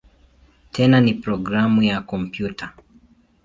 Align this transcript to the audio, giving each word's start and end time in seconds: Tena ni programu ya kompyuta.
Tena 0.71 0.99
ni 1.01 1.13
programu 1.13 1.83
ya 1.83 2.01
kompyuta. 2.01 2.75